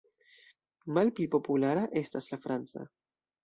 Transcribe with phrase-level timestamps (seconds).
[0.99, 2.87] Malpli populara estas la franca.